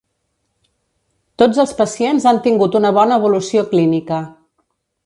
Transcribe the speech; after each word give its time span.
Tots 1.43 1.61
els 1.65 1.75
pacients 1.83 2.27
han 2.33 2.43
tingut 2.49 2.79
una 2.83 2.95
bona 3.01 3.21
evolució 3.23 3.67
clínica. 3.77 4.25